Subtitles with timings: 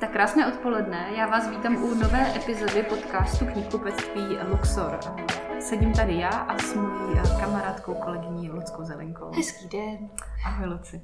[0.00, 1.10] Tak krásné odpoledne.
[1.16, 4.98] Já vás vítám u nové epizody podcastu knihkupectví Luxor.
[5.60, 9.30] Sedím tady já a s mojí kamarádkou, kolegyní Luckou Zelenkou.
[9.36, 10.10] Hezký den.
[10.46, 11.02] Ahoj, Luci.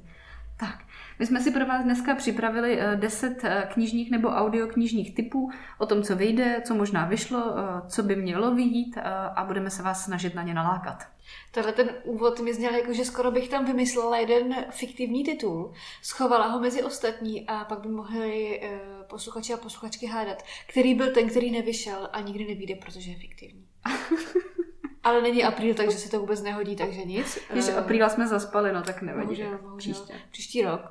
[0.59, 0.83] Tak,
[1.19, 5.85] my jsme si pro vás dneska připravili 10 eh, eh, knižních nebo audioknižních typů o
[5.85, 7.55] tom, co vyjde, co možná vyšlo,
[7.87, 8.97] co by mělo vyjít
[9.35, 11.03] a budeme se vás snažit na ně nalákat.
[11.51, 16.47] Tenhle ten úvod mi zněl jako, že skoro bych tam vymyslela jeden fiktivní titul, schovala
[16.47, 18.61] ho mezi ostatní a pak by mohli
[19.09, 23.67] posluchači a posluchačky hádat, který byl ten, který nevyšel a nikdy nevíde, protože je fiktivní.
[25.07, 27.39] Ale není apríl, takže se to vůbec nehodí, takže nic.
[27.51, 29.25] Když uh, apríla jsme zaspali, no tak nevadí.
[29.25, 29.93] Bohužel, bohužel.
[29.93, 30.13] Příště.
[30.31, 30.81] Příští rok.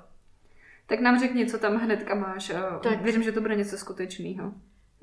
[0.86, 2.52] Tak nám řekni, co tam hnedka máš.
[2.82, 3.02] Tak.
[3.02, 4.52] Věřím, že to bude něco skutečného.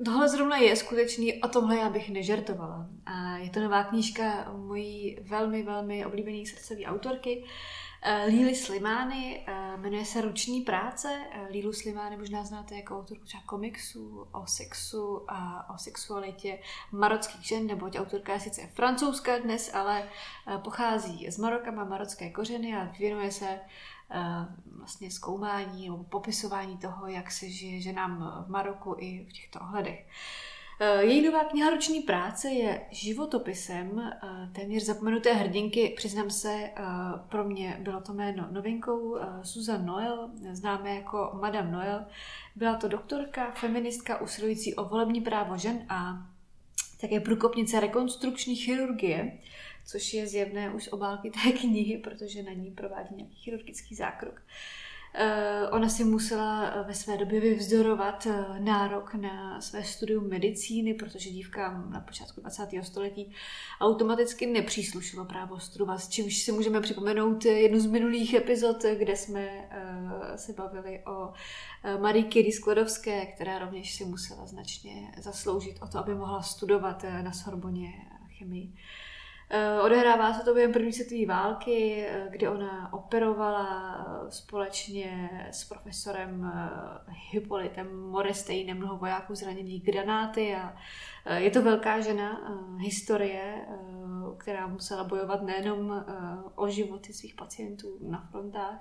[0.04, 2.86] Tohle zrovna je skutečný, o tomhle já bych nežertovala.
[3.06, 7.93] A je to nová knížka mojí velmi, velmi oblíbené srdcové autorky, eh,
[8.26, 11.24] Líly Slimány, eh, jmenuje se Ruční práce.
[11.30, 16.58] Eh, Lílu Slimány možná znáte jako autorku třeba komiksů o sexu a o sexualitě
[16.92, 20.08] marockých žen, neboť autorka je sice francouzská dnes, ale
[20.64, 23.60] pochází z Maroka, má marocké kořeny a věnuje se
[24.10, 24.46] Eh,
[24.78, 30.06] vlastně zkoumání nebo popisování toho, jak se žije ženám v Maroku i v těchto ohledech.
[30.80, 35.94] Eh, její nová kniha Ruční práce je životopisem eh, téměř zapomenuté hrdinky.
[35.96, 36.70] Přiznám se,
[37.28, 39.16] pro mě bylo to jméno novinkou.
[39.42, 42.04] Susan Noel, známe jako Madame Noel.
[42.56, 46.26] Byla to doktorka, feministka usilující o volební právo žen a
[47.00, 49.38] také průkopnice rekonstrukční chirurgie
[49.86, 54.34] což je zjevné už z obálky té knihy, protože na ní provádí nějaký chirurgický zákrok.
[54.34, 54.83] Uh,
[55.70, 61.30] ona si musela eh, ve své době vyvzdorovat uh, nárok na své studium medicíny, protože
[61.30, 62.68] dívkám na počátku 20.
[62.82, 63.32] století
[63.80, 69.68] automaticky nepříslušilo právo studovat, s čímž si můžeme připomenout jednu z minulých epizod, kde jsme
[70.36, 71.32] se bavili o
[72.00, 77.32] Marie Curie Sklodovské, která rovněž si musela značně zasloužit o to, aby mohla studovat na
[77.32, 77.92] Sorboně
[78.38, 78.72] chemii.
[79.50, 85.64] Eh, odehrává se to během první světové války, eh, kdy ona operovala eh, společně s
[85.64, 86.52] profesorem
[87.30, 90.76] Hippolytem Moresteinem mnoho vojáků zraněných granáty a
[91.36, 92.40] je to velká žena
[92.78, 93.66] historie,
[94.38, 96.04] která musela bojovat nejenom
[96.54, 98.78] o životy svých pacientů na frontách,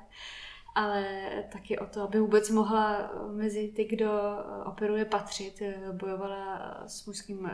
[0.76, 4.12] ale taky o to, aby vůbec mohla mezi ty, kdo
[4.66, 5.62] operuje, patřit.
[5.92, 7.52] Bojovala s mužským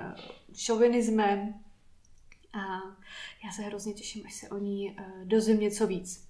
[0.54, 1.54] šovinismem,
[2.54, 2.82] a
[3.46, 6.29] já se hrozně těším, až se o ní uh, dozvím něco víc.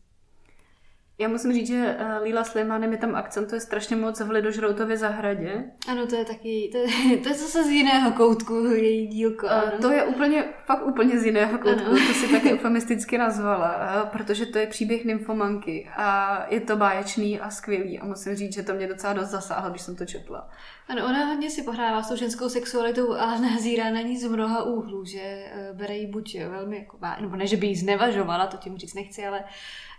[1.20, 5.64] Já musím říct, že uh, Lila Slimánem je tam akcentuje strašně moc v Lidožroutově zahradě.
[5.88, 9.46] Ano, to je taky, to je, to je zase z jiného koutku její dílko.
[9.46, 12.08] Uh, to je úplně, fakt úplně z jiného koutku, ano.
[12.08, 17.40] to si taky eufemisticky nazvala, uh, protože to je příběh nymfomanky a je to báječný
[17.40, 20.50] a skvělý a musím říct, že to mě docela dost zasáhlo, když jsem to četla.
[20.90, 24.64] Ano, ona hodně si pohrává s tou ženskou sexualitou a nazírá na ní z mnoha
[24.64, 28.58] úhlů, že eh, bere ji buď velmi, jako, nebo ne, že by ji znevažovala, to
[28.58, 29.44] tím říct nechci, ale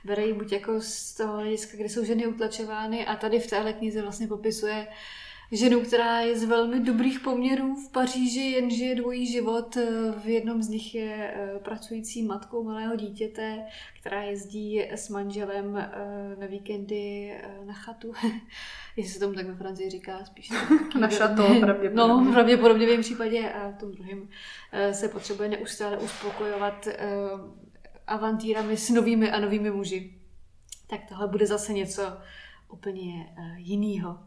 [0.04, 3.72] bere ji buď jako z toho hlediska, kde jsou ženy utlačovány a tady v téhle
[3.72, 4.88] knize vlastně popisuje
[5.52, 9.76] ženu, která je z velmi dobrých poměrů v Paříži, jen žije dvojí život.
[10.24, 13.62] V jednom z nich je eh, pracující matkou malého dítěte,
[14.00, 15.90] která jezdí s manželem eh,
[16.40, 17.34] na víkendy
[17.64, 18.12] na chatu
[18.96, 20.50] jestli se tomu tak ve Francii říká, spíš
[21.00, 21.90] na šato, pravděpodobně.
[21.94, 24.28] No, pravděpodobně v jejím případě a v tom druhém
[24.72, 27.08] eh, se potřebuje neustále uspokojovat eh,
[28.10, 30.14] avantýrami s novými a novými muži.
[30.86, 32.02] Tak tohle bude zase něco
[32.68, 34.18] úplně eh, jiného.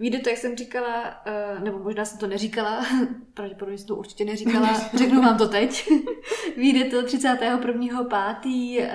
[0.00, 1.22] Víde to, jak jsem říkala,
[1.62, 2.86] nebo možná jsem to neříkala,
[3.34, 5.90] pravděpodobně jsem to určitě neříkala, řeknu vám to teď.
[6.56, 8.88] Víde to 31.5.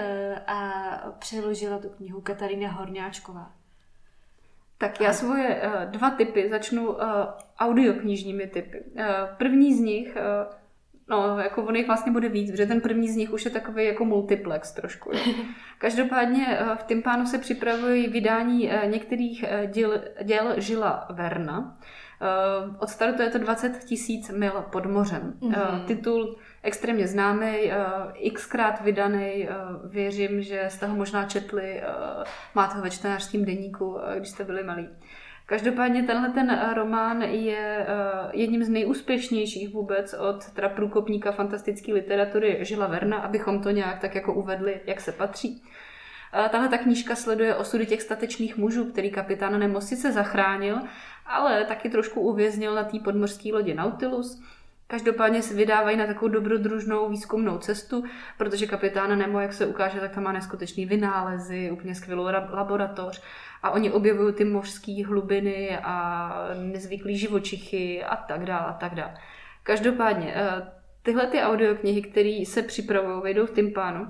[0.48, 0.82] a
[1.20, 3.52] přeložila tu knihu Katarína Horňáčková.
[4.78, 6.96] Tak já svoje dva typy začnu
[7.60, 8.84] audioknižními typy.
[9.38, 10.18] První z nich,
[11.10, 13.86] no jako on jich vlastně bude víc, protože ten první z nich už je takový
[13.86, 15.12] jako multiplex trošku.
[15.14, 15.20] Jo.
[15.78, 21.60] Každopádně uh, v Tympánu se připravují vydání uh, některých uh, děl, děl Žila Verna.
[21.60, 25.34] Uh, odstartuje to 20 tisíc mil pod mořem.
[25.42, 25.86] Mm-hmm.
[25.86, 27.72] Titul extrémně známý,
[28.34, 29.50] xkrát vydaný,
[29.90, 31.82] věřím, že jste ho možná četli,
[32.56, 34.90] máte ho ve čtenářském deníku, uh, když jste byli malí.
[35.46, 42.58] Každopádně tenhle ten román je uh, jedním z nejúspěšnějších vůbec od teda průkopníka fantastické literatury
[42.62, 45.64] Žila Verna, abychom to nějak tak jako uvedli, jak se patří.
[46.52, 50.80] Tahle ta knížka sleduje osudy těch statečných mužů, který kapitán Nemo sice zachránil,
[51.26, 54.44] ale taky trošku uvěznil na té podmořské lodi Nautilus
[54.94, 58.04] Každopádně se vydávají na takovou dobrodružnou výzkumnou cestu,
[58.38, 63.22] protože kapitán Nemo, jak se ukáže, tak tam má neskutečný vynálezy, úplně skvělou laboratoř
[63.64, 66.30] a oni objevují ty mořské hlubiny a
[66.72, 69.14] nezvyklý živočichy a tak dále a tak dále.
[69.64, 70.72] Každopádně, eh,
[71.04, 74.08] tyhle ty audioknihy, které se připravují, vejdou v Timpánu,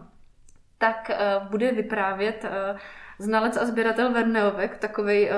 [0.78, 2.80] tak uh, bude vyprávět uh,
[3.20, 5.30] znalec a sběratel Verneovek, takový,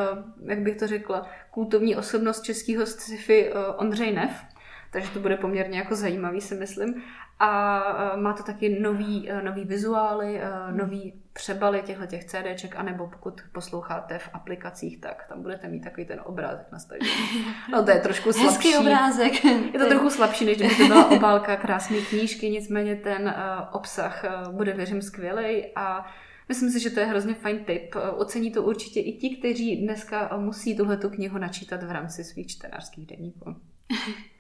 [0.46, 4.55] jak bych to řekla, kultovní osobnost českého sci-fi Ondřej Nev.
[4.96, 7.04] Takže to bude poměrně jako zajímavý, si myslím.
[7.40, 7.82] A
[8.14, 13.08] uh, má to taky nový, uh, nový vizuály, uh, nový přebaly těchto těch CDček, anebo
[13.08, 17.46] pokud posloucháte v aplikacích, tak tam budete mít takový ten obrázek na stažení.
[17.72, 18.68] No to je trošku slabší.
[18.68, 19.46] Hezký obrázek.
[19.46, 23.36] Je to trochu slabší, než kdyby to byla obálka krásné knížky, nicméně ten
[23.72, 26.06] obsah bude, věřím, skvělý a
[26.50, 27.96] Myslím si, že to je hrozně fajn tip.
[28.18, 33.06] Ocení to určitě i ti, kteří dneska musí tuhletu knihu načítat v rámci svých čtenářských
[33.06, 33.56] denníků.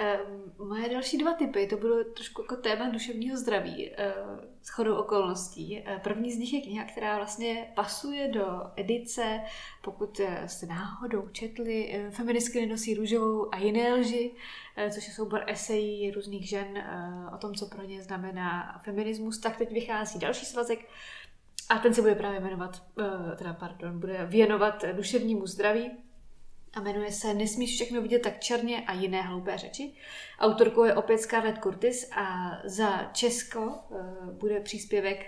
[0.00, 4.96] Uh, moje další dva typy, to bylo trošku jako téma duševního zdraví uh, s chodou
[4.96, 5.84] okolností.
[5.88, 8.46] Uh, první z nich je kniha, která vlastně pasuje do
[8.76, 9.40] edice,
[9.82, 14.34] pokud jste náhodou četli Feministky nenosí růžovou a jiné lži,
[14.90, 16.84] což je soubor esejí různých žen
[17.34, 20.78] o tom, co pro ně znamená feminismus, tak teď vychází další svazek,
[21.68, 22.82] a ten se bude právě jmenovat,
[23.36, 25.90] teda pardon, bude věnovat duševnímu zdraví
[26.76, 29.92] a jmenuje se Nesmíš všechno vidět tak černě a jiné hloupé řeči.
[30.38, 33.98] Autorkou je opět Scarlett Curtis a za Česko uh,
[34.30, 35.26] bude příspěvek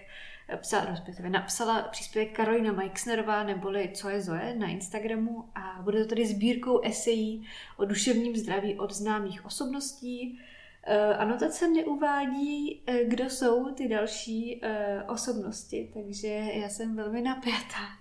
[0.48, 6.02] eh, psa, respektive napsala příspěvek Karolina Meixnerová neboli Co je Zoe na Instagramu a bude
[6.02, 10.40] to tedy sbírkou esejí o duševním zdraví od známých osobností.
[10.88, 14.62] Uh, anotace neuvádí, kdo jsou ty další
[15.08, 17.97] osobnosti, takže já jsem velmi napjatá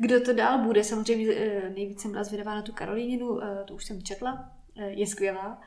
[0.00, 0.84] kdo to dál bude.
[0.84, 4.90] Samozřejmě eh, nejvíc jsem byla zvědavá na tu Karolíninu, eh, to už jsem četla, eh,
[4.90, 5.62] je skvělá.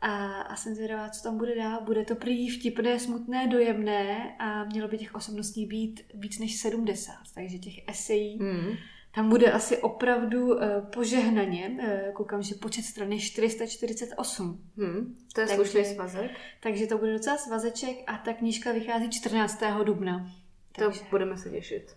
[0.00, 1.80] A, a jsem zvědavá, co tam bude dál.
[1.84, 7.12] Bude to prý vtipné, smutné, dojemné a mělo by těch osobností být víc než 70.
[7.34, 8.76] Takže těch esejí mm.
[9.14, 10.60] tam bude asi opravdu uh,
[10.92, 11.76] požehnaně.
[11.78, 14.64] Uh, koukám, že počet strany je 448.
[14.76, 15.16] Mm.
[15.34, 16.30] To je slušný svazek.
[16.60, 19.62] Takže to bude docela svazeček a ta knížka vychází 14.
[19.84, 20.32] dubna.
[20.72, 21.00] Takže...
[21.00, 21.96] To budeme se těšit.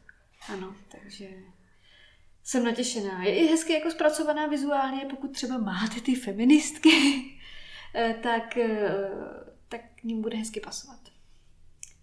[0.49, 1.29] Ano, takže
[2.49, 3.23] jsem natěšená.
[3.23, 6.89] Je i hezky jako zpracovaná vizuálně, pokud třeba máte ty feministky,
[7.95, 9.11] eh, tak, eh,
[9.69, 10.99] tak k ním bude hezky pasovat.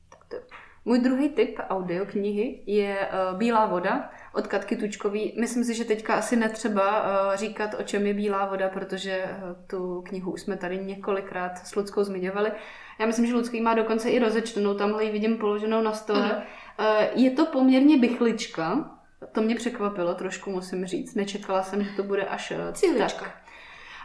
[0.08, 0.36] Tak to.
[0.84, 5.34] Můj druhý typ audioknihy je uh, Bílá voda od Katky Tučkový.
[5.40, 9.24] Myslím si, že teďka asi netřeba říkat, o čem je Bílá voda, protože
[9.66, 12.52] tu knihu už jsme tady několikrát s Ludskou zmiňovali.
[12.98, 16.44] Já myslím, že Ludský má dokonce i rozečtenou, tamhle ji vidím položenou na stole.
[16.78, 17.08] Uh-huh.
[17.14, 18.95] Je to poměrně bychlička,
[19.32, 21.14] to mě překvapilo trošku, musím říct.
[21.14, 23.24] Nečekala jsem, že to bude až eh, cihlička.
[23.24, 23.42] Tak,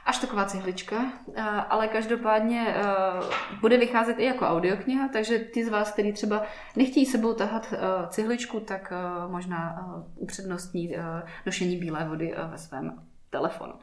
[0.05, 0.95] až taková cihlička,
[1.35, 2.83] eh, ale každopádně eh,
[3.61, 6.43] bude vycházet i jako audiokniha, takže ty z vás, kteří třeba
[6.75, 7.73] nechtějí sebou tahat
[8.09, 8.93] cihličku, tak
[9.27, 10.95] možná upřednostní
[11.45, 13.73] nošení bílé vody ve svém telefonu.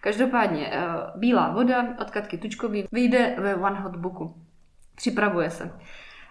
[0.00, 0.72] Každopádně
[1.16, 4.34] Bílá voda od Katky Tučkový vyjde ve One Hot Booku.
[4.94, 5.72] Připravuje se.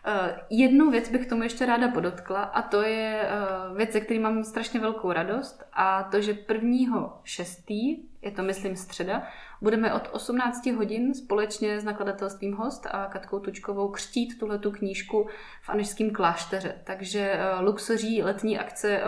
[0.10, 4.20] Eh, jednu věc bych tomu ještě ráda podotkla a to je eh, věc, ze který
[4.20, 9.24] mám strašně velkou radost a to, že prvního šestý, je to myslím středa,
[9.62, 15.28] budeme od 18 hodin společně s nakladatelstvím Host a Katkou Tučkovou křtít tuhletu knížku
[15.62, 16.82] v Anešském klášteře.
[16.84, 19.02] Takže eh, luxuří letní akce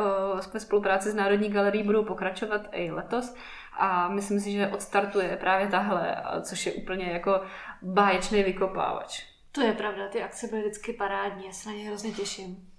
[0.53, 3.35] ve spolupráci s Národní galerií budou pokračovat i letos
[3.77, 7.41] a myslím si, že odstartuje právě tahle, což je úplně jako
[7.81, 9.28] báječný vykopávač.
[9.51, 12.69] To je pravda, ty akce byly vždycky parádní, já se na ně hrozně těším.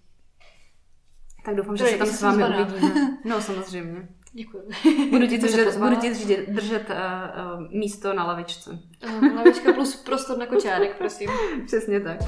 [1.44, 3.18] Tak doufám, že se tam s vámi uvidíme.
[3.24, 4.08] No, samozřejmě.
[4.32, 4.62] Děkuji.
[5.10, 8.78] Budu ti držet, budu ti držet, držet uh, uh, místo na lavičce.
[9.04, 11.30] Uh, lavička plus prostor na kočárek, prosím.
[11.66, 12.18] Přesně tak.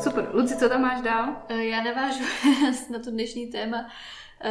[0.00, 0.30] Super.
[0.32, 1.36] Luci, co tam máš dál?
[1.48, 2.24] Já navážu
[2.90, 3.90] na to dnešní téma Eh,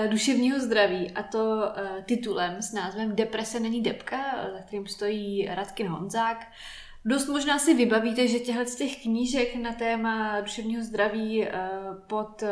[0.08, 5.88] duševního zdraví a to eh, titulem s názvem Deprese není depka, za kterým stojí Radkin
[5.88, 6.48] Honzák.
[7.06, 11.70] Dost možná si vybavíte, že těchto z těch knížek na téma duševního zdraví eh,
[12.08, 12.44] pod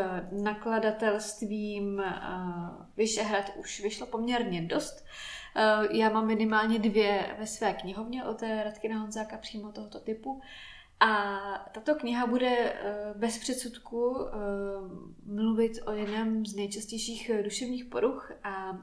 [0.44, 2.04] nakladatelstvím
[2.98, 5.06] Vyšehrad už vyšlo poměrně dost.
[5.92, 10.42] Já mám minimálně dvě ve své knihovně od Radkina Honzáka přímo tohoto typu.
[11.00, 11.40] A
[11.72, 14.34] tato kniha bude eh, bez předsudku eh,
[15.26, 18.78] mluvit o jednom z nejčastějších eh, duševních poruch a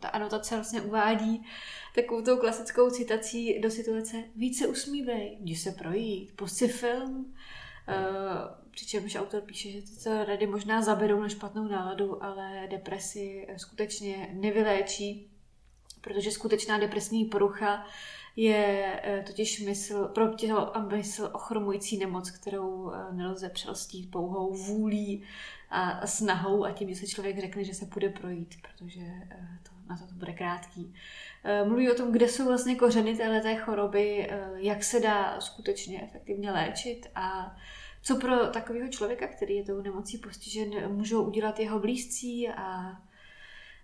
[0.00, 1.46] ta anotace vlastně uvádí
[1.94, 7.34] takovou tou klasickou citací do situace více usmívej, jdi se projít, pust si film,
[8.70, 15.30] přičemž autor píše, že tyto rady možná zaberou na špatnou náladu, ale depresi skutečně nevyléčí,
[16.00, 17.86] protože skutečná depresní porucha
[18.36, 24.54] je eh, totiž mysl, pro tělo a mysl ochromující nemoc, kterou eh, nelze přelstít pouhou
[24.54, 25.22] vůlí
[25.70, 29.70] a snahou a tím, že se člověk řekne, že se půjde projít, protože eh, to,
[29.88, 30.94] na to, to bude krátký.
[31.64, 37.06] Mluví o tom, kde jsou vlastně kořeny této choroby, jak se dá skutečně efektivně léčit
[37.14, 37.56] a
[38.02, 42.96] co pro takového člověka, který je tou nemocí postižen, můžou udělat jeho blízcí a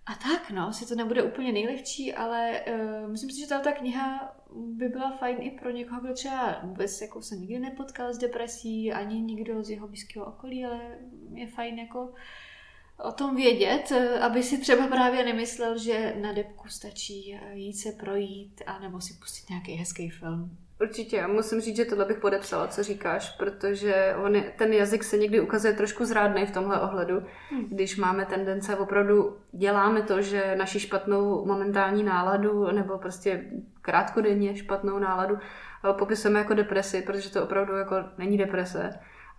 [0.09, 4.35] a tak, no, si to nebude úplně nejlehčí, ale uh, myslím si, že ta kniha
[4.53, 8.93] by byla fajn i pro někoho, kdo třeba vůbec jako se nikdy nepotkal s depresí,
[8.93, 10.81] ani nikdo z jeho blízkého okolí, ale
[11.35, 12.13] je fajn jako
[13.05, 17.75] o tom vědět, eh, aby si třeba právě nemyslel, že na depku stačí eh, jít
[17.75, 20.59] se projít a nebo si pustit nějaký hezký film.
[20.81, 25.05] Určitě, já musím říct, že tohle bych podepsala, co říkáš, protože on je, ten jazyk
[25.05, 27.65] se někdy ukazuje trošku zrádný v tomhle ohledu, hmm.
[27.69, 33.45] když máme tendence, opravdu děláme to, že naši špatnou momentální náladu nebo prostě
[33.83, 38.91] krátkodenně špatnou náladu eh, popisujeme jako depresi, protože to opravdu jako není deprese.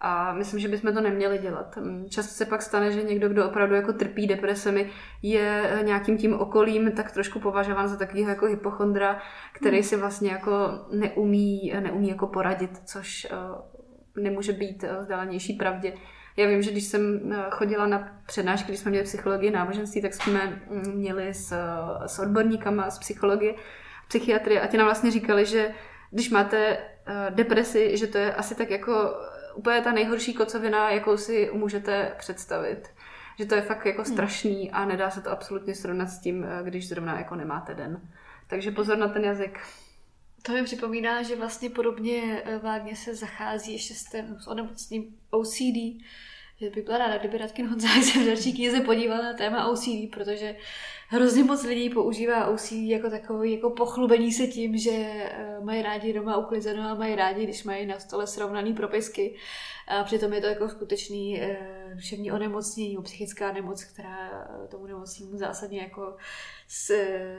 [0.02, 1.78] A myslím, že bychom to neměli dělat.
[1.78, 4.90] Mm, často se pak stane, že někdo, kdo opravdu jako trpí depresemi,
[5.22, 9.22] je eh, nějakým tím okolím tak trošku považován za takového jako hypochondra,
[9.54, 9.84] který hmm.
[9.84, 10.52] si vlastně jako
[10.92, 13.36] neumí, neumí jako poradit, což eh,
[14.22, 15.94] nemůže být vzdálenější pravdě.
[16.38, 20.64] Já vím, že když jsem chodila na přednášky, když jsme měli psychologii náboženství, tak jsme
[20.70, 21.54] mm, měli s,
[22.06, 23.54] s odborníkama z psychologie
[24.08, 25.72] psychiatry a ti nám vlastně říkali, že
[26.12, 26.78] když máte
[27.30, 29.16] depresi, že to je asi tak jako
[29.60, 32.90] úplně ta nejhorší kocovina, jakou si můžete představit.
[33.38, 34.14] Že to je fakt jako hmm.
[34.14, 38.02] strašný a nedá se to absolutně srovnat s tím, když zrovna jako nemáte den.
[38.48, 39.60] Takže pozor na ten jazyk.
[40.42, 45.16] To mi připomíná, že vlastně podobně eh, vágně se zachází ještě s, tím, s onemocněním
[45.30, 46.04] OCD,
[46.62, 50.12] že bych byla ráda, kdyby Radkin Honzák se v další knize podíval na téma OCD,
[50.14, 50.56] protože
[51.08, 56.14] hrozně moc lidí používá OCD jako takový jako pochlubení se tím, že eh, mají rádi
[56.14, 59.36] doma uklizeno a mají rádi, když mají na stole srovnaný propisky.
[59.88, 61.58] A přitom je to jako skutečný eh,
[61.94, 66.16] duševní onemocnění, psychická nemoc, která tomu nemocnímu zásadně jako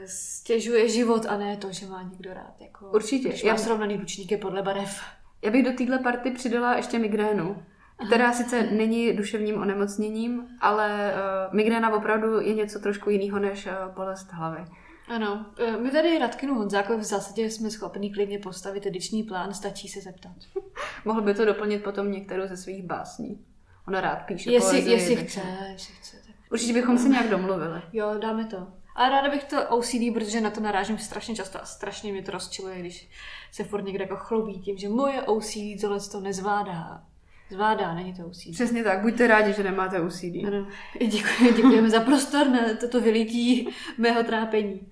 [0.05, 2.61] stěžuje život a ne to, že má někdo rád.
[2.61, 3.29] Jako, Určitě.
[3.29, 3.57] Když má Já...
[3.57, 5.01] srovnaný ručníky podle barev.
[5.41, 7.63] Já bych do téhle party přidala ještě migrénu
[8.05, 13.95] která sice není duševním onemocněním, ale uh, migréna opravdu je něco trošku jiného než uh,
[13.95, 14.65] bolest hlavy.
[15.07, 19.87] Ano, eh, my tady Radkinu Honzákovi v zásadě jsme schopni klidně postavit ediční plán, stačí
[19.87, 20.35] se zeptat.
[21.05, 23.45] Mohl by to doplnit potom některou ze svých básní.
[23.87, 24.93] Ona rád píše jestli, poezii.
[24.93, 25.41] Jestli chce,
[25.71, 26.17] jestli chce.
[26.17, 26.35] Tak...
[26.51, 27.81] Určitě bychom se nějak domluvili.
[27.93, 28.67] Jo, dáme to.
[28.95, 32.31] A ráda bych to OCD, protože na to narážím strašně často a strašně mě to
[32.31, 33.09] rozčiluje, když
[33.51, 37.03] se furt někde jako chlubí tím, že moje OCD tohle to nezvládá.
[37.51, 38.51] Zvládá, není to UCD.
[38.51, 40.47] Přesně tak, buďte rádi, že nemáte UCD.
[40.47, 40.67] Ano,
[41.07, 44.91] děkuji, děkujeme za prostor na toto vylití mého trápení.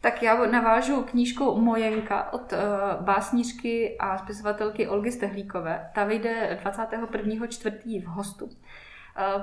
[0.00, 2.58] Tak já navážu knížku Mojenka od uh,
[3.04, 5.90] básnířky a spisovatelky Olgy Stehlíkové.
[5.94, 8.02] Ta vyjde 21.4.
[8.02, 8.44] v hostu.
[8.44, 8.50] Uh,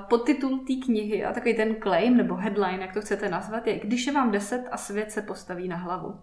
[0.08, 4.06] podtitul té knihy a takový ten claim nebo headline, jak to chcete nazvat, je Když
[4.06, 6.20] je vám deset a svět se postaví na hlavu.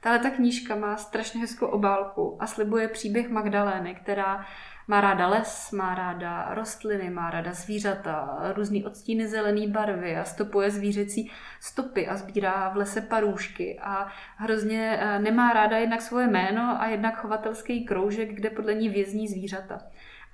[0.00, 4.46] Tahle ta knížka má strašně hezkou obálku a slibuje příběh Magdalény, která
[4.88, 10.70] má ráda les, má ráda rostliny, má ráda zvířata, různý odstíny zelené barvy a stopuje
[10.70, 16.76] zvířecí stopy a sbírá v lese parůšky a hrozně eh, nemá ráda jednak svoje jméno
[16.80, 19.78] a jednak chovatelský kroužek, kde podle ní vězní zvířata.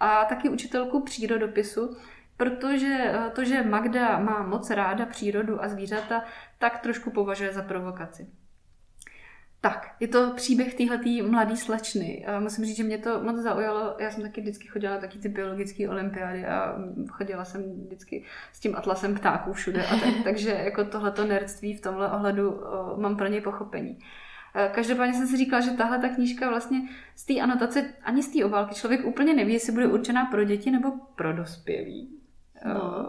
[0.01, 1.97] A taky učitelku přírodopisu,
[2.37, 6.25] protože eh, to, že Magda má moc ráda přírodu a zvířata,
[6.59, 8.31] tak trošku považuje za provokaci.
[9.61, 12.27] Tak, je to příběh téhletý mladý slečny.
[12.39, 13.97] Musím říct, že mě to moc zaujalo.
[13.99, 16.77] Já jsem taky vždycky chodila na taky ty biologické olympiády a
[17.11, 19.87] chodila jsem vždycky s tím atlasem ptáků všude.
[19.87, 22.61] A tak, takže jako tohleto nerdství v tomhle ohledu
[22.97, 23.99] mám pro něj pochopení.
[24.73, 26.81] Každopádně jsem si říkala, že tahle ta knížka vlastně
[27.17, 30.71] z té anotace, ani z té obálky člověk úplně neví, jestli bude určená pro děti
[30.71, 32.21] nebo pro dospělí.
[32.65, 33.05] No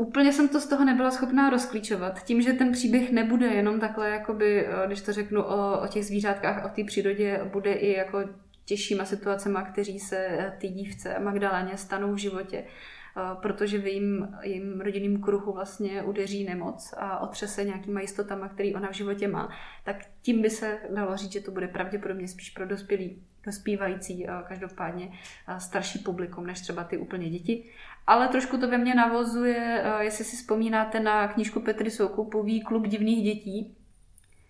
[0.00, 2.24] úplně jsem to z toho nebyla schopná rozklíčovat.
[2.24, 6.06] Tím, že ten příběh nebude jenom takhle, jakoby, eh, když to řeknu o, o těch
[6.06, 8.18] zvířátkách a o té přírodě, bude i jako
[8.64, 14.28] těžšíma situacemi, kteří se eh, ty dívce Magdaléně stanou v životě eh, protože v jejím,
[14.42, 19.48] jejím rodinným kruhu vlastně udeří nemoc a otřese nějakýma jistotama, který ona v životě má,
[19.84, 25.12] tak tím by se dalo říct, že to bude pravděpodobně spíš pro dospělý, dospívající, každopádně
[25.58, 27.70] starší publikum, než třeba ty úplně děti.
[28.08, 32.86] Ale trošku to ve mně navozuje, eh, jestli si vzpomínáte na knížku Petry Soukupový Klub
[32.86, 33.76] divných dětí,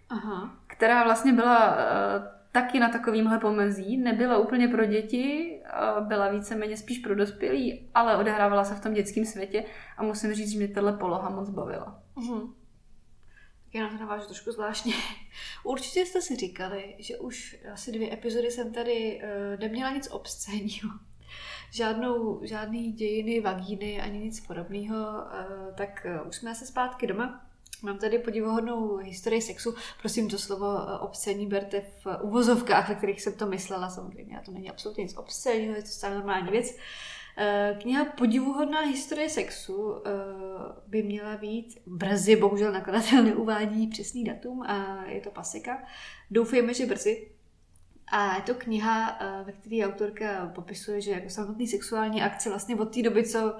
[0.08, 0.56] Aha.
[0.66, 3.96] která vlastně byla eh, taky na takovýmhle pomezí.
[3.96, 5.54] Nebyla úplně pro děti,
[6.00, 9.64] byla víceméně spíš pro dospělí, ale odehrávala se v tom dětském světě
[9.96, 12.02] a musím říct, že mě tahle poloha moc bavila.
[12.16, 12.52] Mm-hmm.
[13.74, 14.94] Já na to navážu trošku zvláštně.
[15.64, 20.90] Určitě jste si říkali, že už asi dvě epizody jsem tady uh, neměla nic obscénního.
[21.72, 24.96] Žádnou, žádný dějiny, vagíny ani nic podobného.
[24.96, 27.44] Uh, tak uh, už jsme se zpátky doma.
[27.82, 29.74] Mám tady podivuhodnou historii sexu.
[30.00, 33.90] Prosím, to slovo obscení berte v uvozovkách, ve kterých jsem to myslela.
[33.90, 36.76] Samozřejmě, a to není absolutně nic obscénního, je to stále normální věc.
[37.40, 40.10] Eh, kniha Podivuhodná historie sexu eh,
[40.86, 45.82] by měla být brzy, bohužel nakladatel neuvádí přesný datum a je to paseka.
[46.30, 47.28] Doufejme, že brzy.
[48.12, 52.76] A je to kniha, eh, ve které autorka popisuje, že jako samotný sexuální akce vlastně
[52.76, 53.54] od té doby, co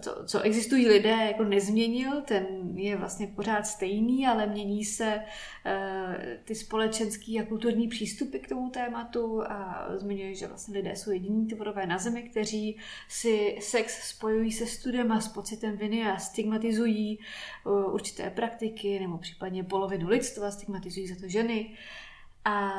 [0.00, 6.14] co, co existují lidé, jako nezměnil, ten je vlastně pořád stejný, ale mění se uh,
[6.44, 11.46] ty společenský a kulturní přístupy k tomu tématu a zmiňuje, že vlastně lidé jsou jediní
[11.46, 12.76] tvorové na zemi, kteří
[13.08, 17.18] si sex spojují se studem a s pocitem viny a stigmatizují
[17.92, 21.70] určité praktiky nebo případně polovinu lidstva, stigmatizují za to ženy.
[22.44, 22.70] A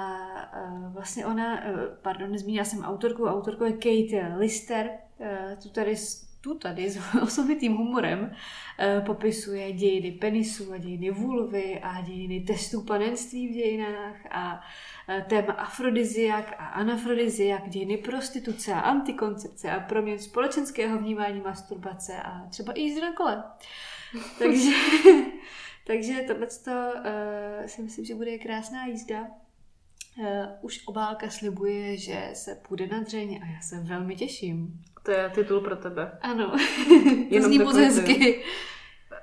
[0.90, 4.90] vlastně ona, uh, pardon, nezmínila jsem autorku, autorkou je Kate Lister,
[5.64, 5.96] tu tady
[6.42, 8.32] tu tady s osobitým humorem
[8.80, 14.62] eh, popisuje dějiny penisů a dějiny vulvy a dějiny testů panenství v dějinách a
[15.28, 22.74] téma afrodiziak a anafrodiziak, dějiny prostituce a antikoncepce a proměn společenského vnímání masturbace a třeba
[22.74, 23.44] i jízdy na kole.
[24.40, 24.72] takže,
[25.88, 29.28] takže tohle uh, si myslím, že bude krásná jízda.
[30.20, 30.26] Uh,
[30.62, 34.82] už obálka slibuje, že se půjde na dřeň a já se velmi těším.
[35.04, 36.12] To je titul pro tebe.
[36.22, 36.52] Ano,
[37.30, 38.44] to zní moc hezky.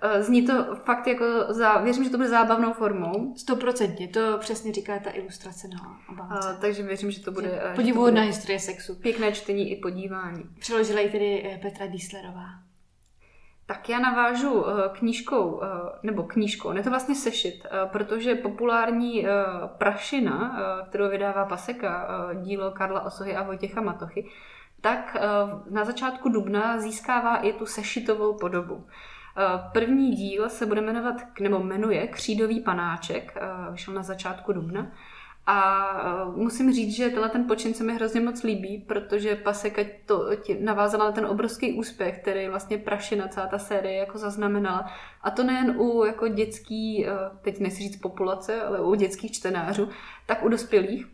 [0.03, 3.35] Eh, zní to fakt jako, za, věřím, že to bude zábavnou formou.
[3.37, 6.49] Stoprocentně, to přesně říká ta ilustrace na obálce.
[6.49, 7.73] A, eh, takže věřím, že to bude...
[7.75, 8.95] Podivuhodná historie sexu.
[8.95, 10.45] Pěkné čtení i podívání.
[10.59, 12.66] Přeložila ji tedy Petra Dieslerová.
[13.67, 15.61] Tak já navážu knížkou,
[16.03, 19.27] nebo knížkou, ne to vlastně sešit, protože populární
[19.79, 20.59] prašina,
[20.89, 24.31] kterou vydává Paseka, dílo Karla Osohy a Vojtěcha Matochy,
[24.81, 25.21] tak eh,
[25.71, 28.87] na začátku dubna získává i tu sešitovou podobu.
[28.87, 34.87] Eh, první díl se bude jmenovat, nebo jmenuje Křídový panáček, eh, vyšel na začátku dubna.
[35.49, 36.01] A
[36.35, 40.29] musím říct, že tenhle ten počin se mi hrozně moc líbí, protože Paseka to
[40.61, 44.93] navázala na ten obrovský úspěch, který vlastně Prašina, celá ta série jako zaznamenala.
[45.23, 47.07] A to nejen u jako dětský,
[47.43, 49.89] teď nechci říct populace, ale u dětských čtenářů,
[50.27, 51.07] tak u dospělých.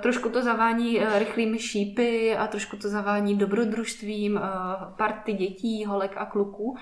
[0.00, 4.40] Trošku to zavání rychlými šípy a trošku to zavání dobrodružstvím
[4.96, 6.76] party dětí, holek a kluků.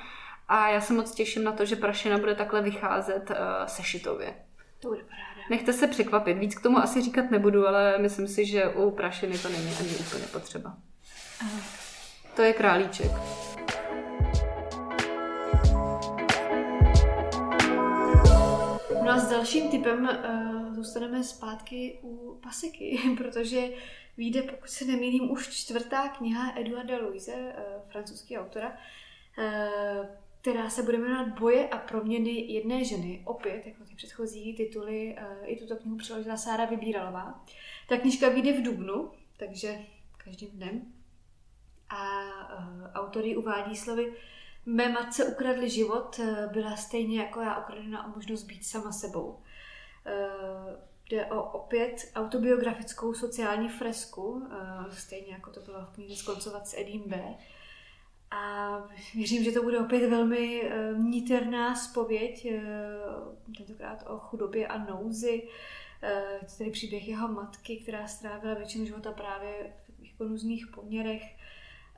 [0.48, 3.32] A já se moc těším na to, že Prašina bude takhle vycházet
[3.66, 4.34] sešitově.
[4.82, 5.42] To bude paráda.
[5.50, 6.38] Nechte se překvapit.
[6.38, 9.88] Víc k tomu asi říkat nebudu, ale myslím si, že u Prašiny to není ani
[9.88, 10.76] úplně potřeba.
[11.40, 11.60] Aha.
[12.36, 13.10] To je králíček.
[19.04, 23.68] No a s dalším typem uh, zůstaneme zpátky u pasiky, protože
[24.16, 28.68] vyjde, pokud se nemýlím, už čtvrtá kniha Eduarda Louise, uh, francouzského autora,
[29.38, 30.06] uh,
[30.42, 33.22] která se bude jmenovat Boje a proměny jedné ženy.
[33.24, 37.44] Opět, jako ty předchozí tituly, uh, i tuto knihu přeložila Sára Vybíralová.
[37.88, 39.78] Ta knižka vyjde v Dubnu, takže
[40.24, 40.92] každým dnem.
[41.88, 42.20] A
[42.58, 44.12] uh, autor ji uvádí slovy
[44.66, 49.38] Mé matce ukradli život, eh, byla stejně jako já ukradena o možnost být sama sebou.
[50.06, 50.76] Eh,
[51.10, 56.78] jde o opět autobiografickou sociální fresku, eh, stejně jako to bylo v knize Skoncovat s
[56.78, 57.34] Edim B.
[58.34, 58.78] A
[59.14, 62.46] věřím, že to bude opět velmi níterná spověď,
[63.56, 65.48] tentokrát o chudobě a nouzi.
[66.58, 71.22] Tedy příběh jeho matky, která strávila většinu života právě v takových nuzných poměrech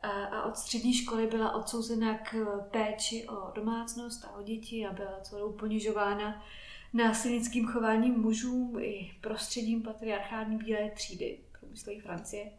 [0.03, 2.35] a od střední školy byla odsouzena k
[2.71, 6.45] péči o domácnost a o děti a byla celou ponižována
[6.93, 12.53] násilnickým chováním mužům i prostředím patriarchální bílé třídy průmyslové Francie.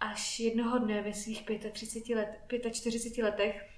[0.00, 3.68] Až jednoho dne ve svých 35, let, 45 letech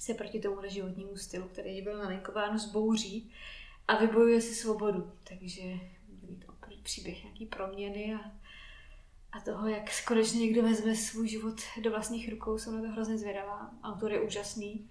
[0.00, 3.32] se proti tomu životnímu stylu, který byl nalinkován, zbouří
[3.88, 5.12] a vybojuje si svobodu.
[5.24, 5.80] Takže je
[6.46, 8.40] to příběh nějaký proměny a
[9.32, 13.18] a toho, jak konečně někdo vezme svůj život do vlastních rukou, jsem na to hrozně
[13.18, 13.70] zvědavá.
[13.82, 14.90] Autor je úžasný.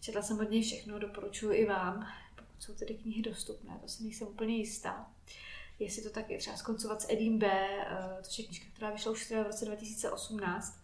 [0.00, 4.02] Četla jsem od něj všechno, doporučuji i vám, pokud jsou tedy knihy dostupné, to si
[4.02, 5.10] nejsem úplně jistá.
[5.78, 9.12] Jestli to tak je třeba skoncovat s Edim B., eh, to je knižka, která vyšla
[9.12, 10.78] už v roce 2018,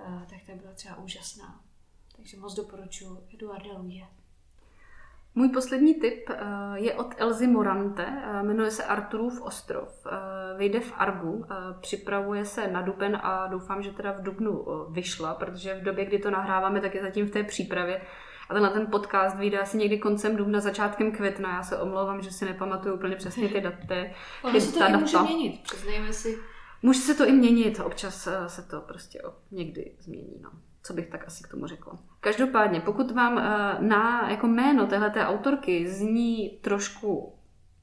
[0.00, 1.60] eh, tak ta byla třeba úžasná.
[2.16, 4.06] Takže moc doporučuji Eduarda Luje.
[5.34, 6.36] Můj poslední tip eh,
[6.74, 8.06] je od Elzy Morante,
[8.42, 10.06] jmenuje se Arturův ostrov.
[10.56, 11.44] Vyjde v Argu,
[11.80, 16.18] připravuje se na duben a doufám, že teda v dubnu vyšla, protože v době, kdy
[16.18, 18.06] to nahráváme, tak je zatím v té přípravě.
[18.48, 21.50] A tenhle ten podcast vyjde asi někdy koncem dubna, začátkem května.
[21.56, 24.14] Já se omlouvám, že si nepamatuju úplně přesně ty daty.
[24.42, 26.38] Ono se to i může měnit, přiznejme si.
[26.82, 30.40] Může se to i měnit, občas se to prostě někdy změní.
[30.42, 30.50] No
[30.86, 31.98] co bych tak asi k tomu řekla.
[32.20, 37.38] Každopádně, pokud vám eh, na jako jméno téhleté autorky zní trošku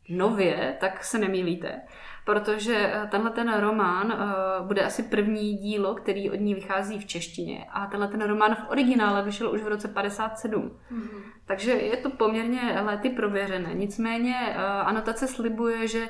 [0.10, 1.82] nově, tak se nemýlíte,
[2.26, 7.06] protože eh, tenhle ten román uh, bude asi první dílo, který od ní vychází v
[7.06, 10.62] češtině a tenhle ten román v originále vyšel už v roce 57.
[10.92, 11.22] Mm-hmm.
[11.46, 13.74] Takže je to poměrně léty prověřené.
[13.74, 16.10] Nicméně uh, anotace slibuje, že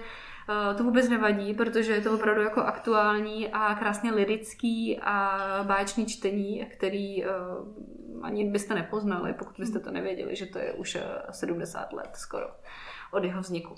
[0.49, 6.05] Eh, to vůbec nevadí, protože je to opravdu jako aktuální a krásně lirický a báječný
[6.05, 7.23] čtení, který
[8.23, 10.97] ani byste nepoznali, pokud byste to nevěděli, že to je už
[11.31, 12.47] 70 eh, let skoro
[13.11, 13.75] od jeho vzniku.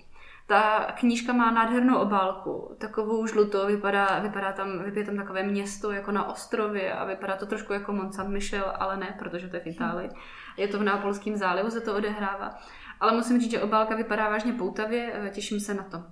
[0.47, 6.11] Ta knížka má nádhernou obálku, takovou žlutou, vypadá, vypadá tam, vypadá tam takové město jako
[6.11, 9.67] na ostrově a vypadá to trošku jako Mont Saint-Michel, ale ne, protože to je v
[9.67, 10.09] Itálii.
[10.57, 12.55] Je to v Nápolském zálivu, se to odehrává.
[12.99, 16.03] Ale musím říct, že obálka vypadá vážně poutavě, těším se na to.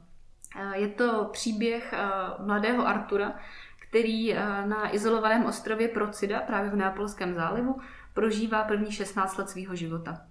[0.56, 2.08] Eh, je to příběh eh,
[2.46, 3.34] mladého Artura,
[3.89, 7.80] který eh, na izolovaném ostrově Procida, právě v Neapolském zálivu,
[8.13, 10.22] prožívá první 16 let svého života.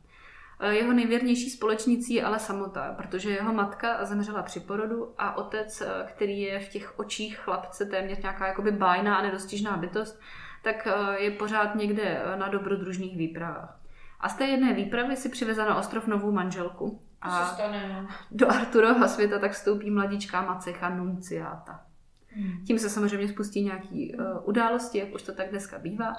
[0.71, 6.41] Jeho nejvěrnější společnicí je ale samota, protože jeho matka zemřela při porodu a otec, který
[6.41, 10.21] je v těch očích chlapce téměř nějaká jakoby bájná a nedostižná bytost,
[10.63, 13.81] tak je pořád někde na dobrodružných výpravách.
[14.21, 18.09] A z té jedné výpravy si přiveze na ostrov novou manželku, a stane, no.
[18.31, 21.81] do Arturova světa tak vstoupí mladičká macecha Nunciata.
[22.27, 22.65] Hmm.
[22.67, 26.15] Tím se samozřejmě spustí nějaké uh, události, jak už to tak dneska bývá.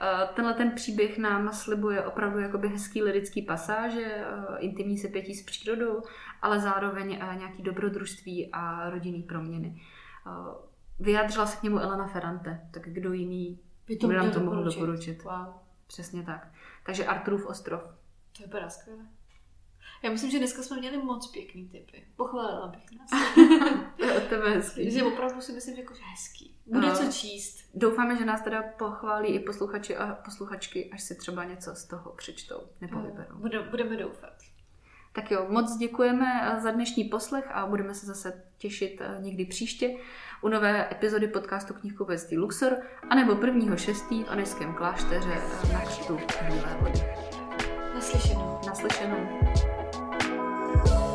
[0.00, 5.44] Uh, tenhle ten příběh nám slibuje opravdu jakoby hezký lirický pasáže, uh, intimní sepětí s
[5.44, 6.02] přírodou,
[6.42, 9.82] ale zároveň uh, nějaký dobrodružství a rodinný proměny.
[11.00, 15.24] Vyjádřila se k němu Elena Ferrante, tak kdo jiný by to nám to mohl doporučit.
[15.24, 15.54] Wow.
[15.86, 16.48] Přesně tak.
[16.86, 17.82] Takže Arturův ostrov.
[18.36, 19.02] To vypadá skvěle.
[20.02, 22.04] Já myslím, že dneska jsme měli moc pěkný typy.
[22.16, 23.10] Pochválila bych nás.
[24.28, 24.90] to je hezký.
[24.90, 26.54] Že opravdu si myslím, jako, že hezký.
[26.66, 26.94] Bude no.
[26.96, 27.58] co číst.
[27.74, 32.10] Doufáme, že nás teda pochválí i posluchači a posluchačky, až si třeba něco z toho
[32.10, 33.36] přečtou nebo no, vyberou.
[33.36, 34.32] Bude, budeme doufat.
[35.12, 39.96] Tak jo, moc děkujeme za dnešní poslech a budeme se zase těšit eh, někdy příště
[40.42, 42.76] u nové epizody podcastu Knihkupectví Luxor
[43.10, 44.24] anebo 1.6.
[44.24, 47.00] v Onežském klášteře eh, na křtu Bílé vody.
[47.94, 48.60] Naslyšenou.
[48.66, 49.77] Naslyšenou.
[50.68, 51.07] Bye.